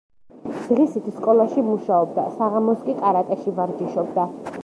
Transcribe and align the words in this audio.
დღისით 0.53 1.09
სკოლაში 1.17 1.65
მუშაობდა, 1.67 2.25
საღამოს 2.39 2.81
კი 2.89 2.97
კარატეში 3.03 3.57
ვარჯიშობდა. 3.61 4.29